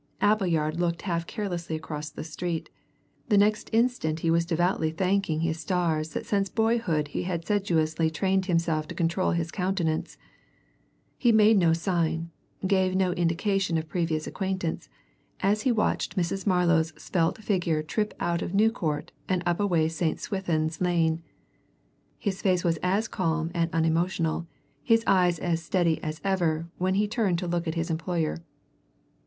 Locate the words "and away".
19.29-19.85